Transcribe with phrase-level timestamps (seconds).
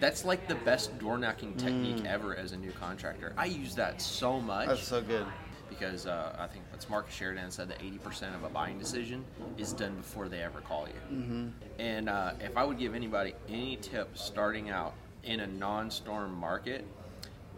[0.00, 3.32] That's like the best door knocking technique ever as a new contractor.
[3.36, 5.26] I use that so much That's so good.
[5.70, 9.24] because uh, I think that's Marcus Sheridan said that 80% of a buying decision
[9.56, 11.16] is done before they ever call you.
[11.16, 11.48] Mm-hmm.
[11.78, 16.84] And uh, if I would give anybody any tip starting out in a non-storm market,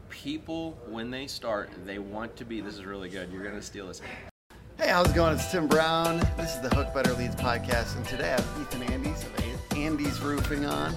[0.08, 2.60] people when they start, they want to be.
[2.60, 3.30] This is really good.
[3.32, 4.00] You're gonna steal this.
[4.78, 5.34] Hey, how's it going?
[5.34, 6.18] It's Tim Brown.
[6.36, 10.20] This is the Hook Better Leads podcast, and today I have Ethan Andes of Andes
[10.20, 10.94] Roofing on,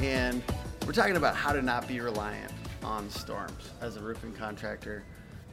[0.00, 0.42] and
[0.86, 2.50] we're talking about how to not be reliant
[2.82, 5.04] on storms as a roofing contractor.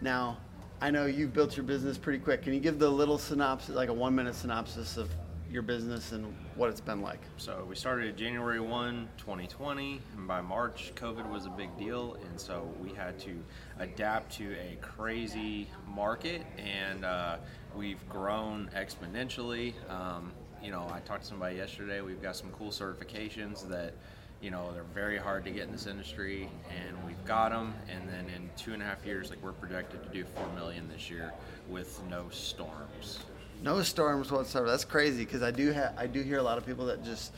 [0.01, 0.37] Now,
[0.81, 2.41] I know you've built your business pretty quick.
[2.41, 5.11] Can you give the little synopsis, like a one-minute synopsis of
[5.51, 7.19] your business and what it's been like?
[7.37, 12.39] So we started January 1, 2020, and by March, COVID was a big deal, and
[12.39, 13.35] so we had to
[13.77, 17.37] adapt to a crazy market, and uh,
[17.75, 19.73] we've grown exponentially.
[19.91, 20.31] Um,
[20.63, 22.01] you know, I talked to somebody yesterday.
[22.01, 23.93] We've got some cool certifications that,
[24.41, 27.73] you know, they're very hard to get in this industry, and we've got them.
[27.89, 30.87] And then in two and a half years, like we're projected to do four million
[30.89, 31.33] this year
[31.67, 33.19] with no storms.
[33.61, 34.69] No storms whatsoever.
[34.69, 37.33] That's crazy because I do ha- I do hear a lot of people that just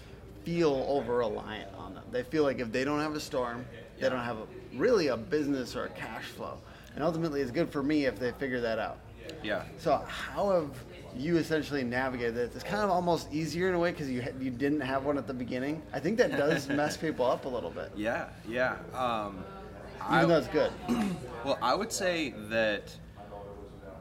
[0.46, 2.04] feel over reliant on them.
[2.12, 3.66] They feel like if they don't have a storm,
[3.98, 4.10] they Yeah.
[4.10, 6.58] don't have a, really a business or a cash flow.
[6.94, 8.98] And ultimately, it's good for me if they figure that out.
[9.44, 9.64] Yeah.
[9.80, 10.70] So how have
[11.16, 12.56] you essentially navigated this?
[12.56, 15.28] It's kind of almost easier in a way because you you didn't have one at
[15.28, 15.82] the beginning.
[15.94, 18.28] I think that does mess people up a little bit, Yeah.
[18.48, 18.78] Yeah.
[18.94, 19.44] Um,
[20.14, 20.72] even though it's good.
[21.44, 22.96] Well, I would say that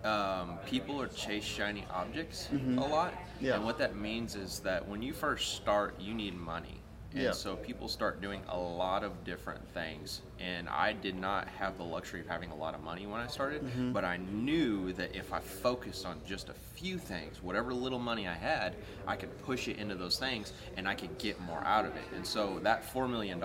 [0.04, 3.12] um, people are chase shiny objects a lot.
[3.14, 3.46] Mm-hmm.
[3.46, 3.54] Yeah.
[3.54, 6.79] And what that means is that when you first start, you need money.
[7.12, 7.32] And Yeah.
[7.32, 10.20] so people start doing a lot of different things.
[10.38, 13.26] And I did not have the luxury of having a lot of money when I
[13.26, 13.92] started, Mm-hmm.
[13.92, 18.28] but I knew that if I focused on just a few things, whatever little money
[18.28, 18.76] I had,
[19.08, 22.04] I could push it into those things and I could get more out of it.
[22.14, 23.40] And so that $4 million,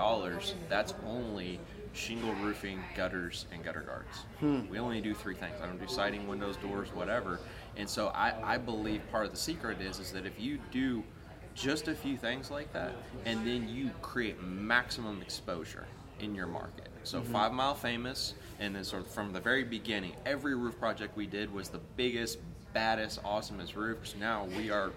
[0.69, 1.59] that's only
[1.93, 4.65] shingle roofing, gutters, and gutter guards.
[4.69, 5.55] We only do three things.
[5.63, 7.39] I don't do siding, windows, doors, whatever.
[7.77, 11.03] And so I, I believe part of the secret is is that if you do
[11.55, 12.93] just a few things like that,
[13.25, 15.85] and then you create maximum exposure
[16.19, 16.89] in your market.
[17.03, 17.31] So mm-hmm.
[17.31, 21.27] five mile famous, and then sort of from the very beginning, every roof project we
[21.27, 22.39] did was the biggest,
[22.73, 24.15] baddest, awesomest roofs.
[24.19, 24.91] Now we are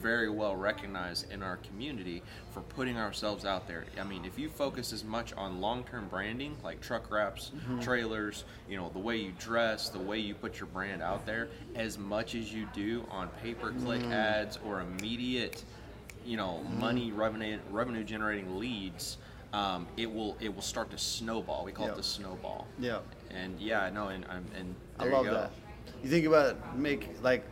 [0.00, 3.84] very well recognized in our community for putting ourselves out there.
[4.00, 7.80] I mean, if you focus as much on long-term branding, like truck wraps, mm-hmm.
[7.80, 11.48] trailers, you know, the way you dress, the way you put your brand out there,
[11.74, 14.12] as much as you do on pay-per-click mm-hmm.
[14.12, 15.64] ads or immediate,
[16.24, 19.18] you know, money revenue revenue generating leads,
[19.52, 21.64] um, it will it will start to snowball.
[21.64, 21.94] We call Yep.
[21.94, 22.66] it the snowball.
[22.78, 23.00] Yeah.
[23.30, 25.52] And yeah, no, and and, and I love you that.
[26.02, 27.44] You think about make like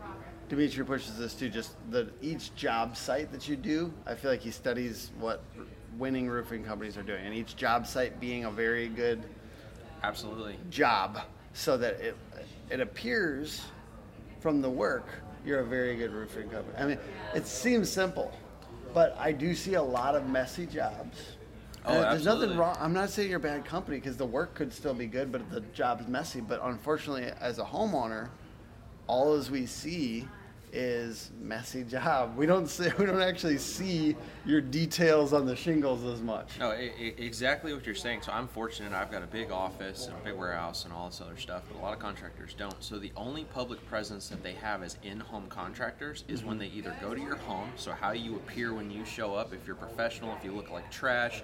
[0.49, 1.49] Dimitri pushes this too.
[1.49, 5.43] Just the each job site that you do, I feel like he studies what
[5.98, 9.22] winning roofing companies are doing, and each job site being a very good
[10.03, 10.56] Absolutely.
[10.71, 11.21] job,
[11.54, 12.16] so that it
[12.71, 13.62] it appears
[14.41, 15.09] from the work
[15.44, 16.77] you're a very good roofing company.
[16.77, 16.98] I mean,
[17.34, 18.33] it seems simple,
[18.96, 21.18] but I do see a lot of messy jobs.
[21.84, 22.74] Oh, And there's nothing wrong.
[22.80, 25.50] I'm not saying you're a bad company because the work could still be good, but
[25.50, 26.40] the job's messy.
[26.40, 28.30] But unfortunately, as a homeowner,
[29.06, 30.26] all as we see
[30.76, 32.37] is messy job.
[32.37, 34.14] We don't see, we don't actually see
[34.44, 36.59] your details on the shingles as much.
[36.59, 38.22] No, i i exactly what you're saying.
[38.22, 38.92] So I'm fortunate.
[38.92, 41.78] I've got a big office and a big warehouse and all this other stuff, but
[41.78, 42.76] a lot of contractors don't.
[42.82, 46.60] So the only public presence that they have as in-home contractors is when mm-hmm.
[46.60, 49.66] they either go to your home, so how you appear when you show up, if
[49.66, 51.42] you're professional, if you look like trash,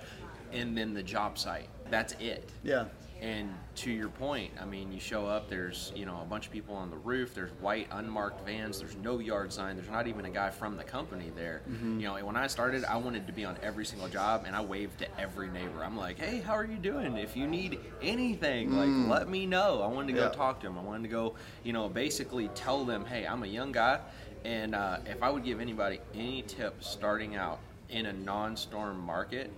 [0.52, 1.68] and then the job site.
[1.90, 2.50] That's it.
[2.62, 2.84] Yeah.
[3.22, 6.52] And to your point, I mean, you show up, there's, you know, a bunch of
[6.52, 10.24] people on the roof, there's white unmarked vans, there's no yard sign, there's not even
[10.24, 11.62] a guy from the company there.
[12.00, 14.60] You know, when I started, I wanted to be on every single job and I
[14.60, 15.84] waved to every neighbor.
[15.84, 17.16] I'm like, hey, how are you doing?
[17.16, 19.82] If you need anything, like, let me know.
[19.82, 20.28] I wanted to go Yeah.
[20.30, 20.76] talk to them.
[20.76, 24.00] I wanted to go, you know, basically tell them, hey, I'm a young guy.
[24.44, 28.98] And uh, if I would give anybody any tip starting out in a non storm
[28.98, 29.52] market,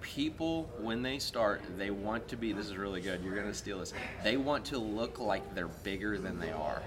[0.00, 3.78] people when they start they want to be this is really good you're to steal
[3.80, 3.92] this.
[4.24, 6.82] They want to look like they're bigger than they are.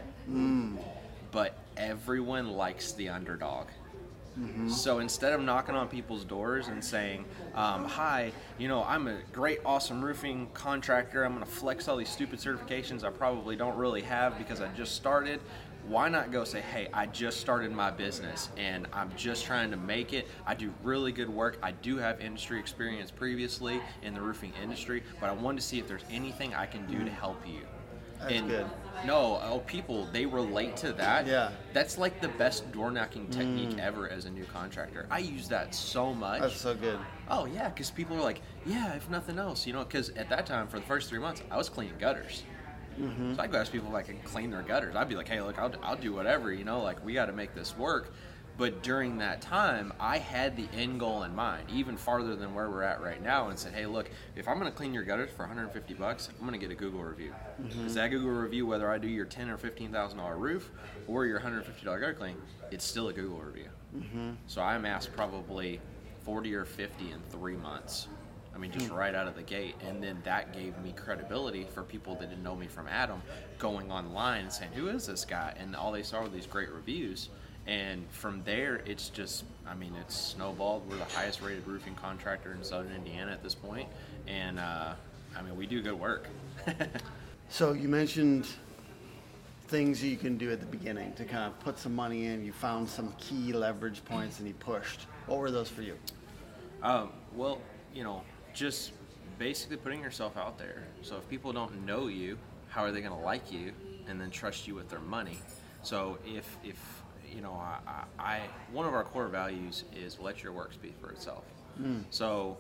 [1.32, 3.68] But everyone likes the underdog.
[4.68, 7.24] So instead of knocking on people's doors and saying
[7.54, 11.98] um, hi you know i'm a great awesome roofing contractor i'm going to flex all
[11.98, 15.40] these stupid certifications i probably don't really have because i just started
[15.88, 19.78] why not go say, hey, I just started my business and I'm just trying to
[19.78, 20.28] make it.
[20.46, 21.58] I do really good work.
[21.62, 25.80] I do have industry experience previously in the roofing industry, but I wanted to see
[25.80, 27.62] if there's anything I can do to help you.
[28.20, 28.66] That's and good.
[29.06, 31.28] no, oh, people they relate to that.
[31.28, 31.48] Yeah.
[31.48, 31.52] Mm.
[31.74, 35.08] that's like the best door knocking technique ever as a new contractor.
[35.12, 36.42] I use that so much.
[36.42, 37.00] That's so good.
[37.30, 40.46] Oh yeah, because people are like, yeah, if nothing else, you know, because at that
[40.46, 42.44] time for the first three months, I was cleaning gutters.
[43.36, 44.96] So I go ask people if I can clean their gutters.
[44.96, 47.34] I'd be like, hey, look, I'll, I'll do whatever, you know, like we got to
[47.34, 48.14] make this work.
[48.56, 52.70] But during that time, I had the end goal in mind, even farther than where
[52.70, 55.32] we're at right now, and said, hey, look, if I'm going to clean your gutters
[55.32, 57.34] for 150 bucks, I'm going to get a Google review.
[57.60, 57.88] Mm-hmm.
[57.88, 60.70] Is that Google review whether I do your 10 or 15 thousand dollar roof
[61.08, 62.36] or your 150 dollar gutter clean?
[62.70, 63.70] It's still a Google review.
[63.98, 64.32] Mm-hmm.
[64.46, 65.82] So I amassed probably
[66.22, 68.08] 40 or 50 in three months.
[68.56, 69.76] I mean, just right out of the gate.
[69.88, 73.22] And then that gave me credibility for people that didn't know me from Adam
[73.60, 75.54] going online and saying, Who is this guy?
[75.58, 77.30] And all they saw were these great reviews.
[77.66, 80.90] And from there, it's just, I mean, it's snowballed.
[80.90, 83.88] We're the highest rated roofing contractor in southern Indiana at this point.
[84.28, 84.94] And, uh,
[85.38, 86.28] I mean, we do good work.
[87.54, 88.48] So you mentioned
[89.68, 92.44] things you can do at the beginning to kind of put some money in.
[92.44, 95.02] You found some key leverage points and you pushed.
[95.28, 95.96] What were those for you?
[96.82, 97.62] Um, well,
[97.94, 98.24] you know,
[98.54, 98.92] just
[99.40, 100.84] basically putting yourself out there.
[101.02, 102.38] So if people don't know you,
[102.70, 103.72] how are they going to like you
[104.08, 105.38] and then trust you with their money?
[105.82, 106.78] So if if
[107.34, 108.42] you know, I, I,
[108.72, 111.44] one of our core values is let your work speak for itself.
[111.78, 112.02] Hmm.
[112.12, 112.58] So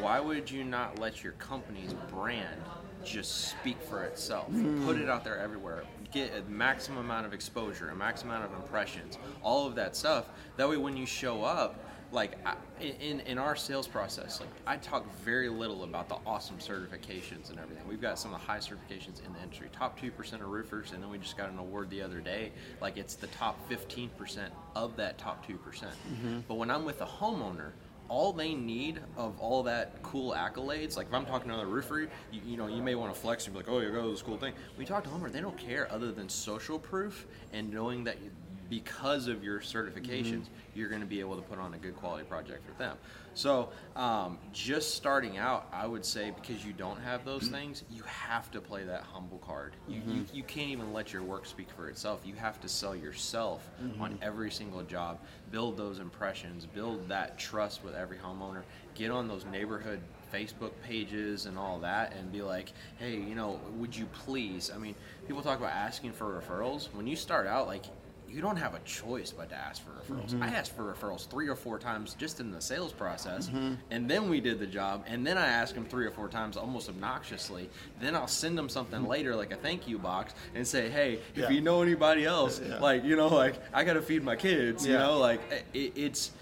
[0.00, 2.60] why would you not let your company's brand
[3.04, 4.48] just speak for itself?
[4.48, 4.84] Hmm.
[4.84, 5.84] Put it out there everywhere.
[6.12, 10.30] Get a maximum amount of exposure, a maximum amount of impressions, all of that stuff.
[10.56, 11.78] That way, when you show up,
[12.16, 16.56] like I, in in our sales process, like I talk very little about the awesome
[16.56, 17.86] certifications and everything.
[17.86, 20.92] We've got some of the highest certifications in the industry, top two percent of roofers,
[20.92, 22.52] and then we just got an award the other day.
[22.80, 25.92] Like it's the top fifteen percent of that top two percent.
[26.10, 26.40] Mm-hmm.
[26.48, 27.72] But when I'm with a homeowner,
[28.08, 32.08] all they need of all that cool accolades, like if I'm talking to another roofer,
[32.32, 34.10] you, you know, you may want to flex and be like, oh, you go to
[34.10, 34.54] this cool thing.
[34.74, 38.16] When you talk to homeowner, they don't care other than social proof and knowing that
[38.22, 38.30] you,
[38.68, 40.74] because of your certifications, mm-hmm.
[40.74, 42.96] you're going to be able to put on a good quality project with them.
[43.34, 47.54] So, um, just starting out, I would say because you don't have those mm-hmm.
[47.54, 49.74] things, you have to play that humble card.
[49.86, 50.36] You, you, mm-hmm.
[50.36, 52.22] you can't even let your work speak for itself.
[52.24, 53.68] You have to sell yourself
[54.00, 55.18] on every single job,
[55.50, 58.62] build those impressions, build that trust with every homeowner,
[58.94, 60.00] get on those neighborhood
[60.32, 64.70] Facebook pages and all that and be like, hey, you know, would you please?
[64.74, 64.94] I mean,
[65.26, 66.92] people talk about asking for referrals.
[66.94, 67.84] When you start out, like,
[68.28, 70.40] you don't have a choice but to ask for referrals.
[70.42, 73.50] I asked for referrals three or four times just in the sales process,
[73.90, 76.56] and then we did the job, and then I asked them three or four times
[76.56, 77.68] almost obnoxiously.
[78.00, 81.42] Then I'll send them something later, like a thank you box, and say, hey, if
[81.42, 81.50] Yeah.
[81.50, 82.78] you know anybody else, Yeah.
[82.78, 85.40] like, you know, like, I got to feed my kids, you know, like,
[85.72, 86.32] it, it's.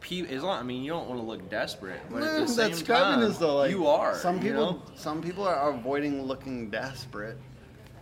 [0.00, 2.46] pe- As long, I mean, you don't want to look desperate, but at Eh, the
[2.46, 3.56] same that's describing time, though.
[3.56, 4.14] Like you are.
[4.16, 4.82] Some you people, know?
[4.94, 7.36] some people are avoiding looking desperate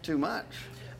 [0.02, 0.44] too much.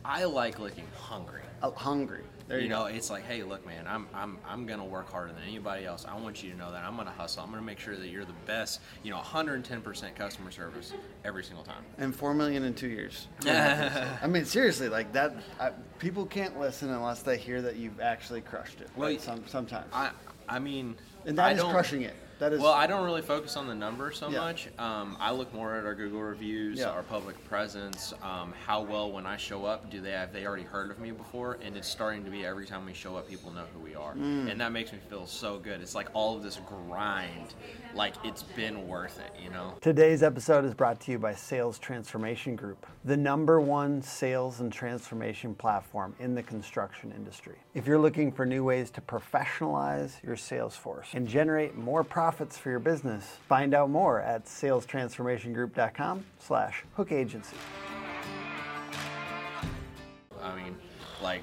[0.03, 1.41] I like looking hungry.
[1.61, 2.23] Uh, hungry.
[2.47, 2.79] There you, you go.
[2.79, 6.05] know, it's like, hey, look, man, I'm I'm I'm gonna work harder than anybody else.
[6.07, 7.43] I want you to know that I'm gonna hustle.
[7.43, 8.79] I'm gonna make sure that you're the best.
[9.03, 10.93] You know, 110% customer service
[11.25, 11.83] every single time.
[11.97, 13.27] And four million in two years.
[13.45, 15.35] I mean, seriously, like that.
[15.59, 18.89] I, people can't listen unless they hear that you've actually crushed it.
[18.95, 19.21] Well, right?
[19.21, 20.11] Some, sometimes, I
[20.47, 20.95] I mean,
[21.25, 22.15] and that I is crushing it.
[22.39, 22.61] That is.
[22.61, 24.39] Well, I don't really focus on the number so Yeah.
[24.41, 24.69] much.
[24.77, 26.89] Um, I look more at our Google reviews, Yeah.
[26.91, 30.63] our public presence, um, how well when I show up, do they have they already
[30.63, 31.57] heard of me before?
[31.63, 34.13] And it's starting to be every time we show up, people know who we are,
[34.13, 34.51] Mm.
[34.51, 35.81] and that makes me feel so good.
[35.81, 37.55] It's like all of this grind,
[37.95, 39.73] like it's been worth it, you know.
[39.81, 44.71] Today's episode is brought to you by Sales Transformation Group, the number one sales and
[44.71, 47.55] transformation platform in the construction industry.
[47.73, 52.57] If you're looking for new ways to professionalize your sales force and generate more profits
[52.57, 57.55] for your business, find out more at salestransformationgroup.com slash hook agency.
[60.43, 60.75] I mean,
[61.23, 61.41] like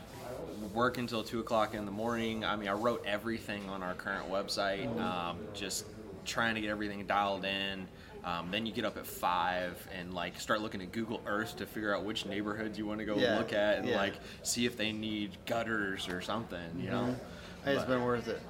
[0.74, 2.44] work until two o'clock in the morning.
[2.44, 5.86] I mean, I wrote everything on our current website, um, just
[6.26, 7.88] trying to get everything dialed in.
[8.22, 11.64] Um, then you get up at five and like start looking at Google Earth to
[11.64, 13.96] figure out which neighborhoods you want to go Yeah, look at and yeah.
[13.96, 16.78] like see if they need gutters or something.
[16.78, 17.16] You know.
[17.64, 18.42] Hey, it's But- been worth it.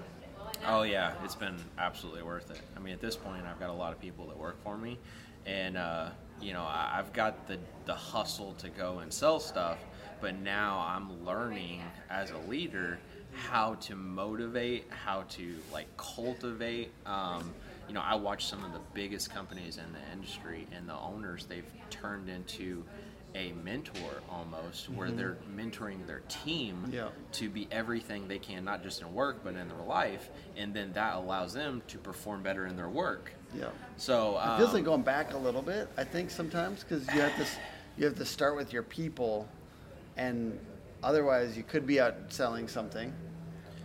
[0.66, 2.60] Oh yeah, it's been absolutely worth it.
[2.74, 4.98] I mean, at this point, I've got a lot of people that work for me,
[5.44, 6.08] and uh,
[6.40, 9.78] you know, I've got the the hustle to go and sell stuff.
[10.20, 12.98] But now I'm learning as a leader
[13.34, 16.92] how to motivate, how to like cultivate.
[17.04, 17.52] Um,
[17.86, 21.44] you know, I watch some of the biggest companies in the industry, and the owners
[21.44, 22.84] they've turned into
[23.34, 27.08] a mentor almost, where they're mentoring their team Yeah.
[27.32, 30.30] to be everything they can, not just in work, but in their life.
[30.56, 33.32] And then that allows them to perform better in their work.
[33.54, 33.70] Yeah.
[33.96, 37.20] So, It feels um, like going back a little bit, I think, sometimes, because you
[37.20, 37.56] have this
[37.96, 39.48] you have to start with your people,
[40.16, 40.58] and
[41.04, 43.12] otherwise you could be out selling something,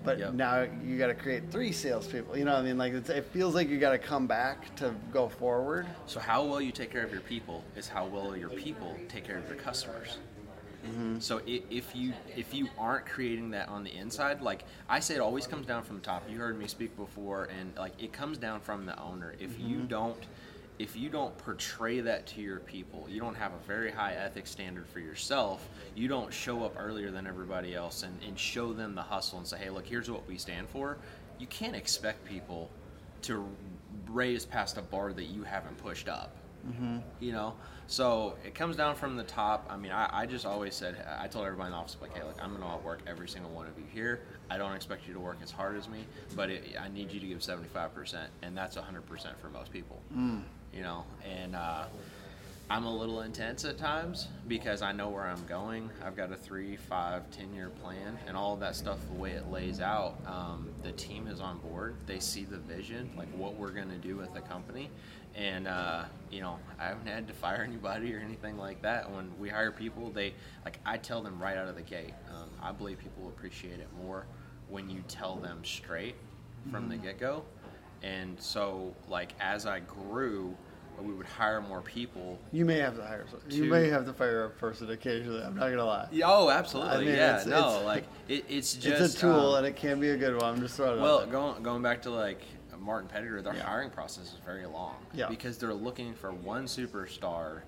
[0.03, 0.33] but Yep.
[0.33, 2.37] now you got to create three salespeople.
[2.37, 4.73] You know, what I mean, like it's, it feels like you got to come back
[4.77, 5.87] to go forward.
[6.05, 9.25] So how well you take care of your people is how well your people take
[9.25, 10.17] care of your customers.
[10.85, 11.19] Mm-hmm.
[11.19, 15.19] So if you if you aren't creating that on the inside, like I say, it
[15.19, 16.29] always comes down from the top.
[16.29, 19.35] You heard me speak before, and like it comes down from the owner.
[19.39, 19.87] If you mm-hmm.
[19.87, 20.25] don't
[20.79, 24.49] if you don't portray that to your people, you don't have a very high ethics
[24.49, 25.67] standard for yourself.
[25.93, 29.47] You don't show up earlier than everybody else and, and show them the hustle and
[29.47, 30.97] say, hey, look, here's what we stand for.
[31.37, 32.69] You can't expect people
[33.23, 33.45] to
[34.07, 36.33] raise past a bar that you haven't pushed up.
[36.65, 36.99] Mm-hmm.
[37.19, 37.55] You know?
[37.87, 39.67] So it comes down from the top.
[39.69, 42.23] I mean I, I just always said i told everybody in the office like hey
[42.23, 44.21] look i'm going to outwork every single one of you here.
[44.49, 46.05] I don't expect you to work as hard as me
[46.35, 50.41] but it, i need you to give 75% and that's 100% for most people mm.
[50.73, 51.85] You know and uh,
[52.69, 55.89] i'm a little intense at times because i know where i'm going.
[56.05, 59.31] I've got a three five ten year plan and all of that stuff the way
[59.31, 61.95] it lays out um, the team is on board.
[62.05, 64.89] They see the vision like what we're going to do with the company.
[65.35, 69.11] And uh, you know i haven't had to fire anybody or anything like that.
[69.11, 70.33] When we hire people they
[70.65, 73.87] like i tell them right out of the gate um, i believe people appreciate it
[74.01, 74.25] more
[74.69, 76.15] when you tell them straight
[76.71, 77.43] from the get-go
[78.03, 80.55] and so like as i grew
[81.01, 83.25] we would hire more people You may have to hire.
[83.31, 85.41] Some, you may have to fire a person occasionally.
[85.41, 86.09] I'm not gonna lie.
[86.25, 89.53] Oh absolutely I mean, yeah it's- no it's- like it, it's just it's a tool
[89.55, 90.55] um, and it can be a good one.
[90.55, 92.41] I'm just throwing it Well, going going back to like
[92.77, 93.63] Martin Pettigrew, their Yeah.
[93.63, 94.95] hiring process is very long.
[95.13, 95.27] Yeah.
[95.29, 97.61] Because they're looking for one superstar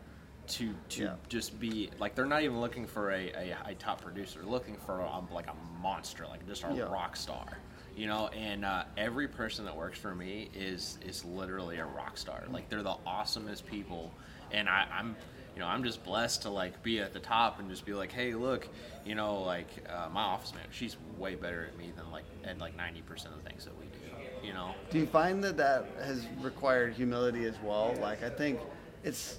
[0.48, 1.14] to to Yeah.
[1.30, 4.40] just be like they're not even looking for a, a, a top producer.
[4.42, 7.60] They're looking for a, like a monster, like just a rock star.
[7.96, 12.18] You know, and uh, every person that works for me is is literally a rock
[12.18, 12.44] star.
[12.50, 14.14] Like they're the awesomest people,
[14.52, 15.16] and I, I'm
[15.56, 18.12] you know, I'm just blessed to like be at the top and just be like,
[18.12, 18.68] hey, look,
[19.06, 22.58] you know, like uh, my office manager, she's way better at me than like at
[22.60, 24.48] like 90% of the things that we do.
[24.48, 27.94] You know, Do you find that that has required humility as well?
[28.02, 28.60] Like I think
[29.04, 29.38] it's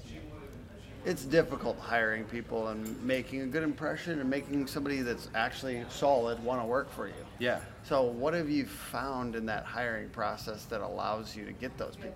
[1.04, 6.42] it's difficult hiring people and making a good impression and making somebody that's actually solid
[6.44, 7.14] want to work for you.
[7.38, 7.60] yeah.
[7.84, 11.96] So what have you found in that hiring process that allows you to get those
[11.96, 12.14] people?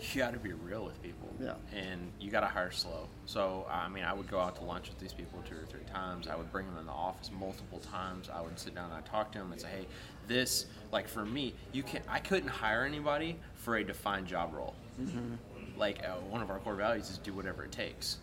[0.00, 1.28] You got to be real with people.
[1.38, 1.54] Yeah.
[1.72, 3.08] And you got to hire slow.
[3.26, 5.84] So, I mean, I would go out to lunch with these people two or three
[5.92, 6.26] times.
[6.26, 8.28] I would bring them in the office multiple times.
[8.32, 9.86] I would sit down and I'd talk to them and say, hey,
[10.26, 14.54] this, like for me, you can not I couldn't hire anybody for a defined job
[14.54, 14.74] role.
[15.00, 15.34] Mm-hmm.
[15.82, 18.18] Like, uh, one of our core values is do whatever it takes.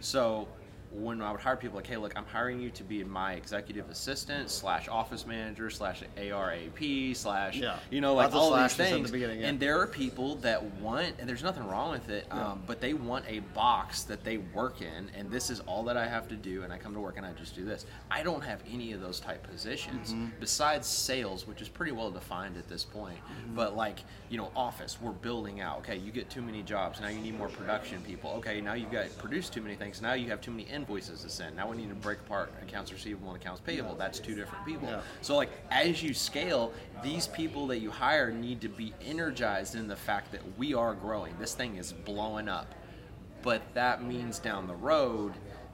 [0.00, 0.46] So,
[0.92, 3.88] when I would hire people, like, hey, look, I'm hiring you to be my executive
[3.90, 7.76] assistant slash office manager slash ARAP slash, Yeah.
[7.90, 9.10] you know, like Lots all these the things.
[9.10, 9.48] beginning, yeah.
[9.48, 12.94] And there are people that want, and there's nothing wrong with it, um, but they
[12.94, 16.34] want a box that they work in, and this is all that I have to
[16.34, 17.86] do, and I come to work and I just do this.
[18.10, 20.26] I don't have any of those type positions Mm-hmm.
[20.40, 23.18] besides sales, which is pretty well defined at this point.
[23.18, 23.54] Mm-hmm.
[23.54, 25.78] But like, you know, office, we're building out.
[25.78, 28.30] Okay, you get too many jobs, now you need more production people.
[28.38, 31.28] Okay, now you've got produced too many things, now you have too many invoices to
[31.28, 31.56] send.
[31.56, 33.94] Now we need to break apart accounts receivable and accounts payable.
[33.94, 34.88] That's two different people.
[34.88, 35.00] Yeah.
[35.20, 36.72] So like as you scale,
[37.02, 40.94] these people that you hire need to be energized in the fact that we are
[40.94, 41.34] growing.
[41.38, 42.74] This thing is blowing up.
[43.42, 45.32] But that means down the road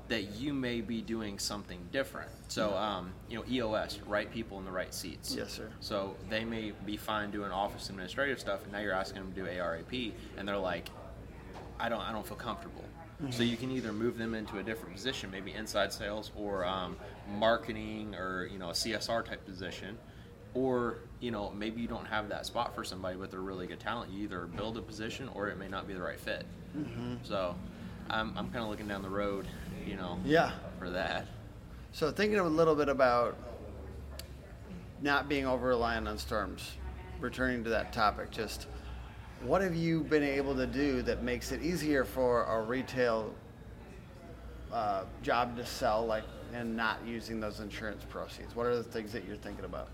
[0.09, 2.31] that you may be doing something different.
[2.49, 5.35] So um, you know, EOS, right people in the right seats.
[5.35, 5.69] Yes, sir.
[5.81, 9.41] So they may be fine doing office administrative stuff, and now you're asking them to
[9.41, 10.91] do ARAP, and they're like,
[11.79, 12.85] I don't, I don't feel comfortable.
[13.31, 16.97] So you can either move them into a different position, maybe inside sales or um,
[17.39, 19.97] marketing or you know a CSR type position,
[20.53, 23.81] or you know maybe you don't have that spot for somebody, with they're really good
[23.81, 24.13] talent.
[24.13, 26.45] You either build a position or it may not be the right fit.
[27.23, 27.57] So
[28.11, 29.47] I'm, I'm kind of looking down the road,
[29.87, 30.53] you know, Yeah.
[30.79, 31.27] for that.
[31.93, 33.35] So thinking a little bit about
[35.01, 36.73] not being over reliant on storms,
[37.19, 38.67] returning to that topic, just
[39.43, 43.35] what have you been able to do that makes it easier for a retail
[44.73, 48.55] uh, job to sell, like, and not using those insurance proceeds?
[48.57, 49.89] What are the things that you're thinking about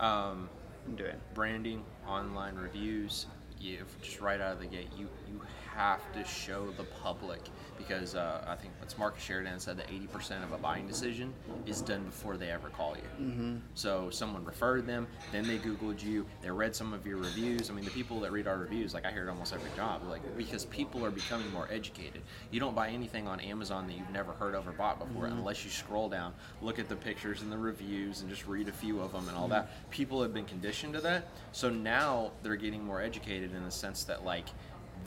[0.00, 0.48] Um,
[0.96, 1.16] doing?
[1.34, 3.26] branding, online reviews,
[3.58, 5.40] you just right out of the gate, you you
[5.74, 7.40] have to show the public
[7.76, 11.32] because uh, I think what's Marcus Sheridan said that 80% of a buying decision
[11.66, 13.24] is done before they ever call you.
[13.24, 13.56] Mm-hmm.
[13.74, 17.70] So someone referred them, then they Googled you, they read some of your reviews.
[17.70, 20.02] I mean, the people that read our reviews, like I hear it almost every job,
[20.08, 22.22] like because people are becoming more educated.
[22.50, 25.64] You don't buy anything on Amazon that you've never heard of or bought before unless
[25.64, 29.00] you scroll down, look at the pictures and the reviews, and just read a few
[29.00, 29.90] of them and all that.
[29.90, 34.04] People have been conditioned to that, so now they're getting more educated in the sense
[34.04, 34.46] that like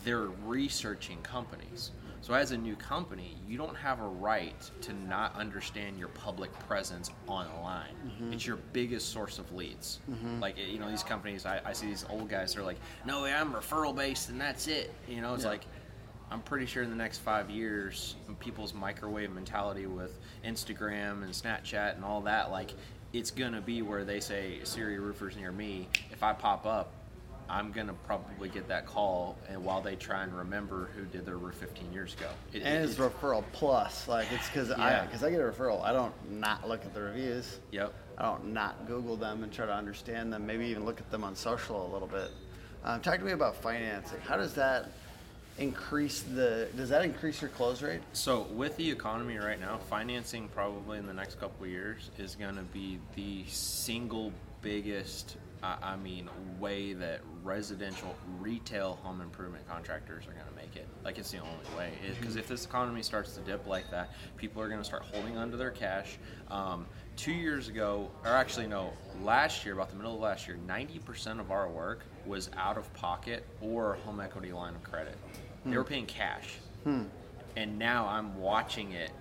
[0.03, 1.91] they're researching companies.
[2.27, 6.51] So as a new company, you don't have a right to not understand your public
[6.67, 7.93] presence online.
[8.05, 8.33] Mm-hmm.
[8.33, 10.01] It's your biggest source of leads.
[10.11, 10.41] Mm-hmm.
[10.41, 12.53] Like you know, these companies, I, I see these old guys.
[12.53, 15.51] They're like, "No, I'm referral based, and that's it." You know, it's Yeah.
[15.51, 15.61] like
[16.29, 21.95] I'm pretty sure in the next five years, people's microwave mentality with Instagram and Snapchat
[21.95, 22.73] and all that, like
[23.13, 25.87] it's gonna be where they say Siri roofers near me.
[26.11, 26.91] If I pop up,
[27.49, 31.37] I'm gonna probably get that call, and while they try and remember who did their
[31.37, 34.07] roof 15 years ago, It- And it- it's referral plus.
[34.07, 35.81] Like it's because I because I get a referral.
[35.83, 37.59] I don't not look at the reviews.
[37.71, 37.93] Yep.
[38.17, 40.45] I don't not Google them and try to understand them.
[40.45, 42.31] Maybe even look at them on social a little bit.
[42.83, 44.19] Um, talk to me about financing.
[44.21, 44.89] How does that
[45.57, 46.67] increase the?
[46.75, 48.01] Does that increase your close rate?
[48.13, 52.35] So with the economy right now, financing probably in the next couple of years is
[52.35, 59.67] going to be the single biggest, I I mean, way that residential retail home improvement
[59.67, 60.87] contractors are going to make it.
[61.03, 61.91] Like it's the only way.
[62.19, 65.37] Because if this economy starts to dip like that, people are going to start holding
[65.37, 66.17] onto their cash.
[66.51, 66.85] Um,
[67.15, 68.91] two years ago, or actually no,
[69.23, 72.93] last year, about the middle of last year, 90% of our work was out of
[72.93, 75.17] pocket or home equity line of credit.
[75.65, 76.57] They were paying cash
[77.55, 79.11] and now I'm watching it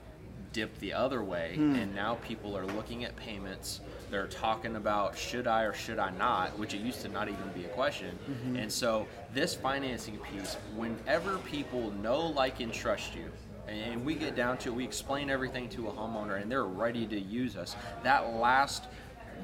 [0.53, 3.81] dip the other way, and now people are looking at payments.
[4.11, 7.49] They're talking about should I or should I not, which it used to not even
[7.55, 8.17] be a question.
[8.31, 8.57] Mm-hmm.
[8.57, 13.31] And so this financing piece, whenever people know, like, and trust you,
[13.67, 17.05] and we get down to it, we explain everything to a homeowner, and they're ready
[17.07, 17.75] to use us.
[18.05, 18.85] That last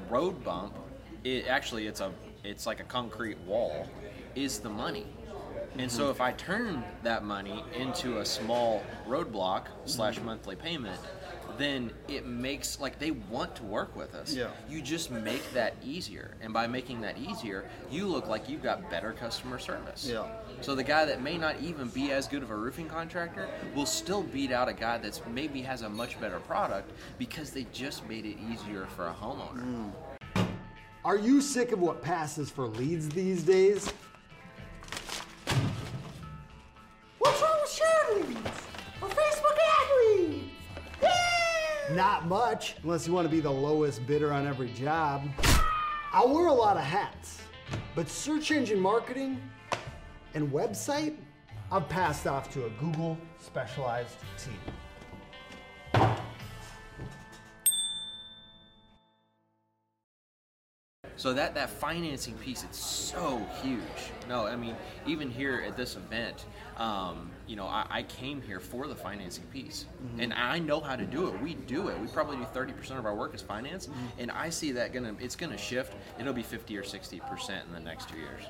[0.09, 0.73] road bump,
[1.23, 2.11] it actually it's a
[2.43, 3.87] it's like a concrete wall,
[4.35, 5.05] is the money.
[5.77, 6.11] And so mm-hmm.
[6.11, 10.99] if I turn that money into a small roadblock slash monthly payment,
[11.57, 14.33] then it makes like they want to work with us.
[14.33, 14.49] Yeah.
[14.69, 16.35] You just make that easier.
[16.41, 20.07] And by making that easier, you look like you've got better customer service.
[20.09, 20.27] Yeah.
[20.61, 23.85] So the guy that may not even be as good of a roofing contractor will
[23.85, 28.07] still beat out a guy that's maybe has a much better product because they just
[28.07, 29.63] made it easier for a homeowner.
[29.63, 29.91] Mm.
[31.05, 33.91] Are you sick of what passes for leads these days?
[41.93, 45.29] Not much, unless you want to be the lowest bidder on every job.
[46.11, 47.39] I wear a lot of hats,
[47.93, 49.39] but search engine marketing
[50.33, 51.15] and website,
[51.71, 54.57] I've passed off to a Google specialized team.
[61.23, 63.79] So that that financing piece, it's so huge.
[64.27, 64.75] No, I mean,
[65.07, 66.43] even here at this event,
[66.75, 69.85] um, you know, I, I came here for the financing piece,
[70.19, 71.41] and I know how to do it.
[71.41, 71.97] We do it.
[71.97, 73.87] We probably do thirty percent of our work is finance,
[74.19, 75.93] and I see that gonna it's gonna shift.
[76.19, 78.43] It'll be fifty or sixty percent in the next two years.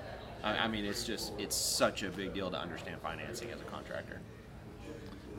[0.43, 3.65] I, I mean, it's just it's such a big deal to understand financing as a
[3.65, 4.19] contractor.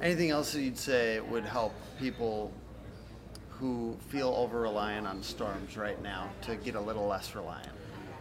[0.00, 2.52] Anything else that you'd say would help people
[3.58, 7.68] who feel over reliant on storms right now to get a little less reliant?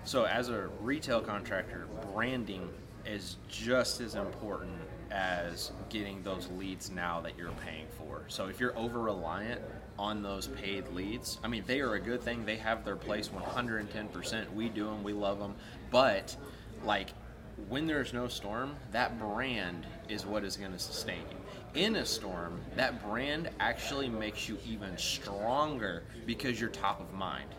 [0.06, 2.70] So, as a retail contractor, branding
[3.06, 4.74] is just as important
[5.12, 8.24] as getting those leads now that you're paying for.
[8.28, 9.62] So, if you're over reliant
[9.98, 12.46] on those paid leads, I mean, they are a good thing.
[12.46, 14.54] They have their place 110%.
[14.54, 15.56] We do them, we love them.
[15.90, 16.36] But,
[16.84, 17.10] like,
[17.70, 21.38] when there's no storm, that brand is what is going to sustain you.
[21.76, 27.50] In a storm, that brand actually makes you even stronger because you're top of mind.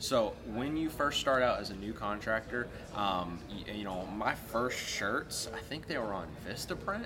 [0.00, 4.34] So when you first start out as a new contractor, um, y- you know my
[4.34, 7.04] first shirts, I think they were on Vistaprint,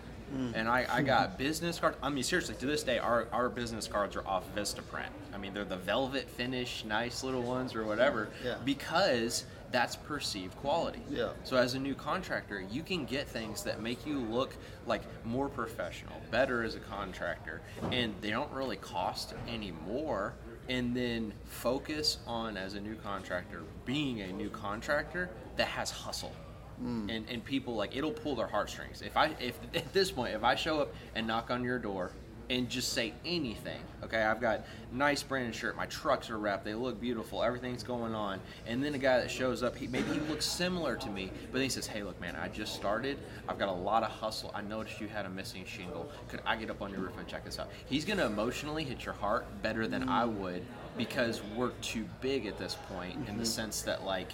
[0.54, 1.98] and I, I got business cards.
[2.02, 5.10] I mean, seriously, to this day, our, our business cards are off Vistaprint.
[5.34, 8.54] I mean, they're the velvet finish, nice little ones or whatever, Yeah.
[8.64, 11.00] because that's perceived quality.
[11.10, 11.30] Yeah.
[11.44, 14.54] So as a new contractor, you can get things that make you look
[14.86, 17.60] like more professional, better as a contractor,
[17.92, 20.34] and they don't really cost any more.
[20.68, 26.34] And then focus on as a new contractor being a new contractor that has hustle.
[26.78, 27.08] Hmm.
[27.08, 29.00] And, and people like it'll pull their heartstrings.
[29.00, 32.10] If I if at this point if I show up and knock on your door
[32.50, 33.80] and just say anything.
[34.02, 35.76] Okay, I've got nice branded shirt.
[35.76, 36.64] My trucks are wrapped.
[36.64, 37.42] They look beautiful.
[37.42, 38.40] Everything's going on.
[38.66, 41.54] And then a guy that shows up, he maybe he looks similar to me, but
[41.54, 43.18] then he says, "Hey, look, man, I just started.
[43.48, 44.52] I've got a lot of hustle.
[44.54, 46.10] I noticed you had a missing shingle.
[46.28, 49.04] Could I get up on your roof and check this out?" He's gonna emotionally hit
[49.04, 50.64] your heart better than I would
[50.96, 53.44] because we're too big at this point in the mm-hmm.
[53.44, 54.32] sense that like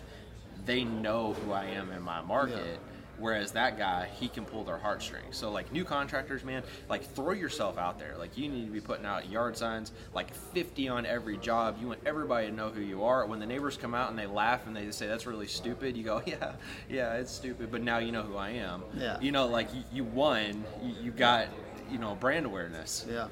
[0.64, 2.78] they know who I am in my market
[3.22, 5.36] Whereas that guy, he can pull their heartstrings.
[5.36, 8.16] So like new contractors, man, like throw yourself out there.
[8.18, 11.76] Like you need to be putting out yard signs, like 50 on every job.
[11.80, 13.24] You want everybody to know who you are.
[13.24, 16.02] When the neighbors come out and they laugh and they say that's really stupid, you
[16.02, 16.54] go, yeah,
[16.90, 18.82] yeah, it's stupid, but now you know who I am.
[18.98, 19.20] Yeah.
[19.20, 20.64] You know, like you, you won.
[20.82, 21.46] You, you got,
[21.92, 23.06] you know, brand awareness.
[23.08, 23.28] Yeah.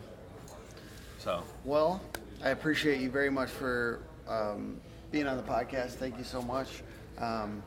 [1.19, 2.01] So Well,
[2.45, 3.99] I appreciate you very much for
[4.29, 5.95] um, being on the podcast.
[5.95, 6.85] Thank you so much.
[7.19, 7.65] Um,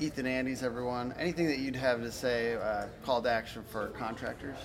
[0.00, 1.14] Ethan Andes, everyone.
[1.18, 4.56] Anything that you'd have to say, uh, call to action for contractors?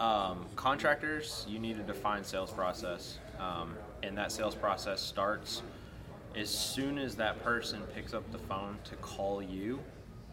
[0.00, 5.62] um, contractors, you need a defined sales process, um, and that sales process starts
[6.36, 9.78] as soon as that person picks up the phone to call you.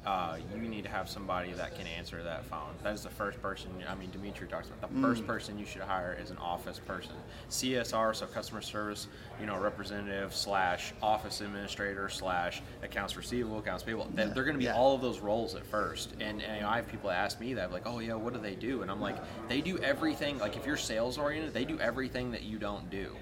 [0.04, 2.74] Uh, you need to have somebody that can answer that phone.
[2.82, 3.70] That is the first person.
[3.88, 7.12] I mean, Dimitri talks about the first person you should hire is an office person.
[7.52, 9.08] CSR, so customer service,
[9.40, 14.08] you know, representative slash office administrator slash accounts receivable, accounts payable.
[14.16, 14.76] They- They're going to be Yeah.
[14.76, 16.14] all of those roles at first.
[16.14, 18.40] And, and you know, I have people ask me that, like, oh yeah, what do
[18.40, 18.82] they do?
[18.82, 19.18] And I'm like,
[19.50, 20.40] they do everything.
[20.40, 23.16] Like, if you're sales oriented, they do everything that you don't do.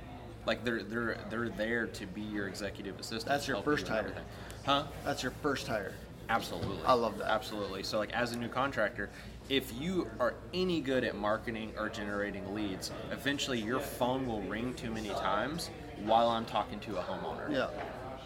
[0.45, 3.25] Like, they're they're they're there to be your executive assistant.
[3.25, 3.99] That's your help you first hire.
[3.99, 4.23] everything.
[4.65, 4.83] Huh?
[5.03, 5.91] That's your first hire.
[6.29, 6.77] Absolutely.
[6.85, 7.29] I love that.
[7.29, 7.83] Absolutely.
[7.83, 9.09] So, like, as a new contractor,
[9.49, 14.75] if you are any good at marketing or generating leads, eventually your phone will ring
[14.75, 15.71] too many times
[16.05, 17.51] while I'm talking to a homeowner.
[17.51, 17.69] Yeah.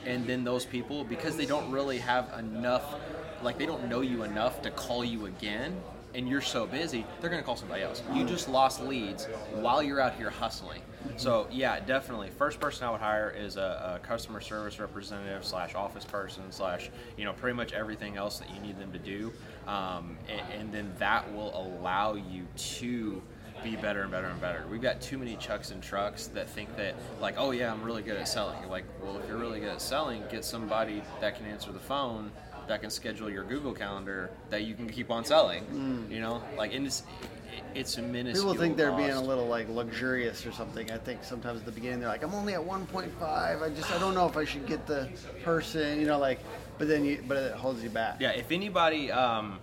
[0.06, 2.96] And then those people, because they don't really have enough,
[3.42, 5.82] like, they don't know you enough to call you again,
[6.14, 8.04] and you're so busy, they're going to call somebody else.
[8.14, 10.82] You just lost leads while you're out here hustling.
[11.18, 12.30] So yeah, definitely.
[12.38, 16.90] First person I would hire is a, a customer service representative slash office person slash
[17.18, 19.32] you know pretty much everything else that you need them to do,
[19.68, 23.22] um, and, and then that will allow you to
[23.64, 24.66] be better and better and better.
[24.70, 28.02] We've got too many chucks and trucks that think that like, oh yeah, I'm really
[28.02, 28.68] good at selling.
[28.70, 32.32] Like, well, if you're really good at selling, get somebody that can answer the phone,
[32.68, 36.08] that can schedule your Google calendar, that you can keep on selling.
[36.10, 37.30] You know, like and it's it-
[37.76, 38.54] it's a minuscule.
[38.54, 40.92] People think they're being a little like luxurious or something.
[40.92, 43.12] I think sometimes at the beginning they're like, I'm only at 1.5.
[43.22, 45.10] I just I don't know if I should get the
[45.44, 46.40] person, you know, like.
[46.78, 48.18] But then you, but it holds you back.
[48.20, 49.60] Yeah, if anybody, um,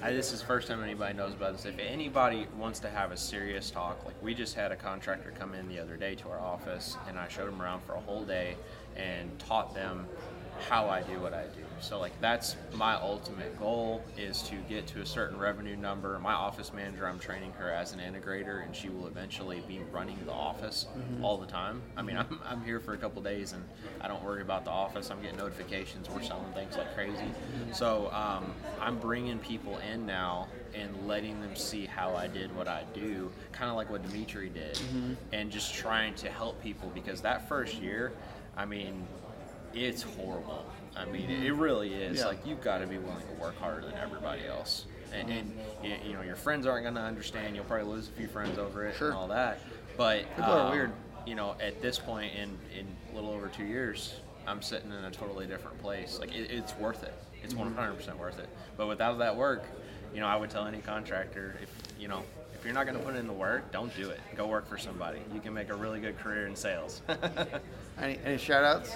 [0.00, 1.64] I, this is the first time anybody knows about this.
[1.64, 5.54] If anybody wants to have a serious talk, like we just had a contractor come
[5.54, 8.24] in the other day to our office, and I showed them around for a whole
[8.24, 8.56] day
[8.96, 10.06] and taught them
[10.68, 11.65] how I do what I do.
[11.80, 16.18] So like that's my ultimate goal is to get to a certain revenue number.
[16.18, 20.18] My office manager, I'm training her as an integrator, and she will eventually be running
[20.24, 20.86] the office
[21.22, 21.82] all the time.
[21.96, 23.62] I mean, I'm, I'm here for a couple days, and
[24.00, 25.10] I don't worry about the office.
[25.10, 26.08] I'm getting notifications.
[26.08, 27.30] We're selling things like crazy.
[27.72, 32.68] So um, I'm bringing people in now and letting them see how I did what
[32.68, 34.78] I do, kind of like what Dimitri did,
[35.32, 38.12] and just trying to help people because that first year,
[38.56, 39.06] I mean,
[39.76, 40.64] it's horrible.
[40.96, 42.18] I mean, it really is.
[42.20, 42.26] Yeah.
[42.26, 45.52] Like you've got to be willing to work harder than everybody else, and, and
[46.06, 47.54] you know your friends aren't going to understand.
[47.54, 49.08] You'll probably lose a few friends over it Sure.
[49.08, 49.60] and all that.
[49.96, 50.92] But People are um, weird.
[51.26, 54.14] You know, at this point in in a little over two years,
[54.46, 56.18] I'm sitting in a totally different place.
[56.18, 57.14] Like it, it's worth it.
[57.42, 57.78] It's Mm-hmm.
[57.78, 58.48] 100% worth it.
[58.76, 59.64] But without that work,
[60.12, 62.22] you know, I would tell any contractor if you know.
[62.58, 64.18] If you're not going to put in the work, don't do it.
[64.34, 65.18] Go work for somebody.
[65.34, 67.02] You can make a really good career in sales.
[68.00, 68.92] Any, any shout outs?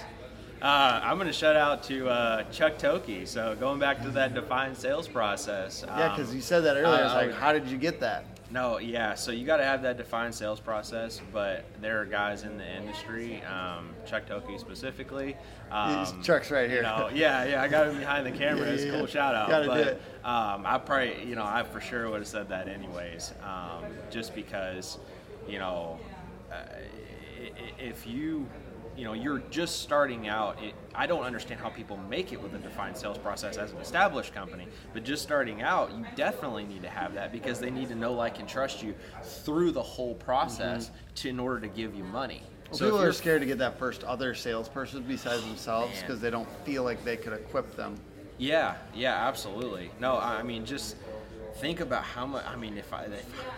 [0.63, 3.25] Uh, I'm going to shout out to uh, Chuck Toki.
[3.25, 5.85] So going back to that defined sales process.
[5.87, 7.03] Yeah, um, because you said that earlier.
[7.05, 8.25] It's I- I like, would- how did you get that?
[8.53, 9.15] No, yeah.
[9.15, 12.67] So you got to have that defined sales process, but there are guys in the
[12.77, 15.37] industry, um, Chuck Toki specifically.
[15.71, 16.79] Um, Chuck's right here.
[16.79, 17.63] You know, yeah, yeah.
[17.63, 18.67] I got him behind the camera.
[18.67, 19.49] Yeah, it's a yeah, cool shout out.
[19.49, 20.03] Gotta do but it.
[20.25, 24.35] Um, I probably, you know, I for sure would have said that anyways, um, just
[24.35, 24.99] because,
[25.49, 26.01] you know,
[26.53, 26.57] uh,
[27.79, 28.49] if you
[28.97, 32.55] you know you're just starting out it, i don't understand how people make it with
[32.55, 36.83] a defined sales process as an established company but just starting out you definitely need
[36.83, 40.15] to have that because they need to know like and trust you through the whole
[40.15, 42.85] process to, in order to give you money Mm-hmm.
[42.85, 46.31] Well, so people are scared to get that first other salesperson besides themselves because they
[46.31, 47.97] don't feel like they could equip them.
[48.39, 49.91] Yeah, yeah, absolutely.
[49.99, 50.97] No, I I mean, just
[51.57, 52.45] think about how much.
[52.47, 53.09] I mean, if I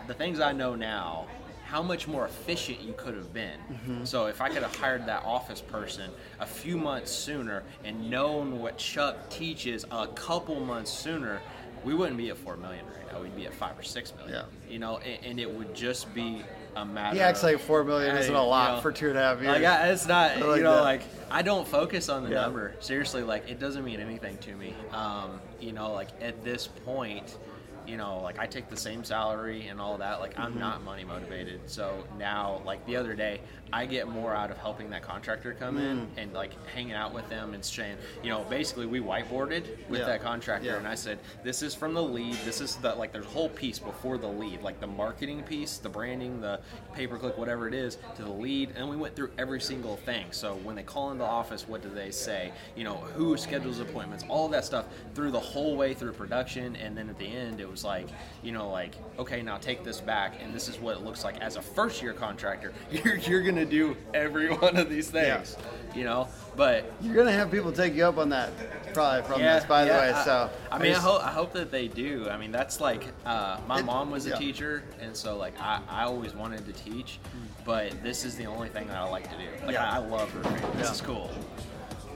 [0.07, 1.27] the things I know now,
[1.73, 3.59] how much more efficient you could have been.
[3.73, 4.05] Mm-hmm.
[4.05, 8.61] So if I could have hired that office person a few months sooner and known
[8.61, 11.41] what Chuck teaches a couple months sooner,
[11.83, 13.23] we wouldn't be at four million right now.
[13.23, 14.45] We'd be at five or six million.
[14.69, 14.71] Yeah.
[14.71, 16.43] You know, and, and it would just be
[16.77, 17.17] a matter.
[17.17, 19.41] He acts like four million isn't a lot you know, for two and a half
[19.41, 19.55] years.
[19.55, 20.83] Like I, it's not, I you like know, that.
[20.83, 22.43] like I don't focus on the Yeah.
[22.43, 22.75] number.
[22.81, 24.75] Seriously, like it doesn't mean anything to me.
[24.93, 27.39] Um, you know, like at this point,
[27.87, 30.21] you know, like I take the same salary and all that.
[30.21, 30.61] Like I'm mm-hmm.
[30.61, 31.61] not money motivated.
[31.67, 33.41] So now, like the other day,
[33.73, 36.07] I get more out of helping that contractor come in mm.
[36.19, 40.07] and like hanging out with them and saying, you know, basically we whiteboarded with Yeah.
[40.07, 40.77] that contractor Yeah.
[40.77, 42.37] and I said, this is from the lead.
[42.45, 45.79] This is the like there's a whole piece before the lead, like the marketing piece,
[45.79, 46.61] the branding, the
[46.93, 49.97] pay per click, whatever it is, to the lead, and we went through every single
[49.97, 50.27] thing.
[50.33, 52.53] So when they call into the office, what do they say?
[52.77, 56.97] You know, who schedules appointments, all that stuff through the whole way through production, and
[56.97, 58.09] then at the end it was like,
[58.43, 61.41] you know, like okay, now take this back, and this is what it looks like
[61.41, 62.73] as a first year contractor.
[62.91, 65.57] You're you're gonna do every one of these things,
[65.95, 68.51] you know, but You're gonna have people take you up on that,
[68.95, 70.13] probably from yeah, this, by the way.
[70.13, 72.29] I- So I mean, I, just- hope I hope that they do.
[72.31, 74.37] I mean, that's like uh, my It- mom was a yeah.
[74.37, 77.19] teacher, and so like I, I always wanted to teach,
[77.65, 79.67] but this is the only thing that I like to do.
[79.67, 79.91] Like Yeah.
[79.91, 80.53] I, I love roofing.
[80.77, 80.93] This Yeah.
[80.93, 81.31] is cool.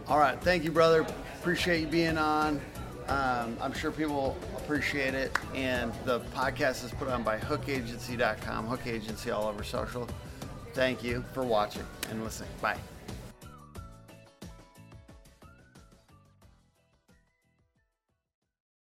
[0.08, 1.06] All right, thank you, brother.
[1.40, 2.60] Appreciate you being on.
[3.08, 5.30] Um, I'm sure people appreciate it.
[5.54, 10.08] And the podcast is put on by hookagency.com, Hook Agency all over social.
[10.76, 12.50] Thank you for watching and listening.
[12.60, 12.76] Bye.